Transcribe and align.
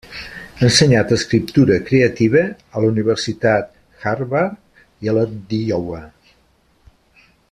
Ha 0.59 0.61
ensenyat 0.67 1.11
escriptura 1.17 1.77
creativa 1.89 2.41
a 2.49 2.83
la 2.85 2.89
Universitat 2.95 3.71
Harvard 4.07 4.83
i 5.07 5.13
a 5.13 5.17
la 5.19 5.29
d'Iowa. 5.53 6.01